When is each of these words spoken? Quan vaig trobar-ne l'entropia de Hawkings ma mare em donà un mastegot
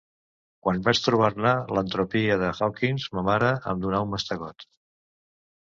Quan 0.67 0.79
vaig 0.87 1.01
trobar-ne 1.07 1.51
l'entropia 1.79 2.39
de 2.45 2.49
Hawkings 2.61 3.07
ma 3.19 3.27
mare 3.31 3.53
em 3.75 3.87
donà 3.87 4.05
un 4.09 4.13
mastegot 4.17 4.69